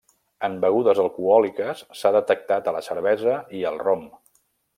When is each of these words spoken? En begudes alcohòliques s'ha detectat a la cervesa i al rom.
En 0.45 0.53
begudes 0.61 1.01
alcohòliques 1.03 1.83
s'ha 1.99 2.13
detectat 2.17 2.71
a 2.71 2.75
la 2.79 2.83
cervesa 2.89 3.37
i 3.61 3.63
al 3.73 3.79
rom. 3.85 4.09